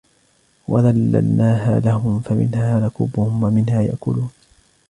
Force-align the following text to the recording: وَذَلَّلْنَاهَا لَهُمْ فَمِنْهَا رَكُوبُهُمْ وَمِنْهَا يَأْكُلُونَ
وَذَلَّلْنَاهَا 0.67 1.79
لَهُمْ 1.79 2.19
فَمِنْهَا 2.19 2.79
رَكُوبُهُمْ 2.85 3.43
وَمِنْهَا 3.43 3.81
يَأْكُلُونَ 3.81 4.29